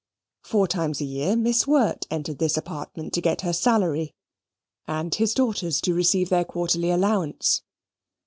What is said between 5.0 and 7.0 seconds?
his daughters to receive their quarterly